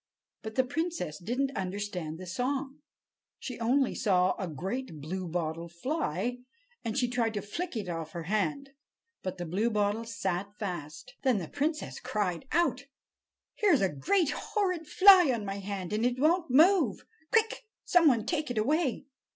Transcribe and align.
But 0.41 0.55
the 0.55 0.63
princess 0.63 1.19
didn't 1.19 1.55
understand 1.55 2.17
the 2.17 2.25
song. 2.25 2.79
She 3.37 3.59
only 3.59 3.93
saw 3.93 4.33
a 4.39 4.47
great 4.47 4.99
bluebottle 4.99 5.69
fly, 5.69 6.39
and 6.83 6.97
she 6.97 7.07
tried 7.07 7.35
to 7.35 7.41
flick 7.43 7.77
it 7.77 7.87
off 7.87 8.13
her 8.13 8.23
hand. 8.23 8.71
But 9.21 9.37
the 9.37 9.45
Bluebottle 9.45 10.05
sat 10.05 10.57
fast. 10.57 11.13
Then 11.21 11.37
the 11.37 11.47
princess 11.47 11.99
cried 11.99 12.47
out: 12.51 12.85
"Here's 13.53 13.81
a 13.81 13.89
great 13.93 14.31
horrid 14.31 14.87
fly 14.87 15.29
on 15.31 15.45
my 15.45 15.59
hand, 15.59 15.93
and 15.93 16.03
it 16.03 16.17
won't 16.17 16.49
move! 16.49 17.05
Quick! 17.31 17.67
some 17.85 18.07
one 18.07 18.25
take 18.25 18.49
it 18.49 18.57
away!" 18.57 19.05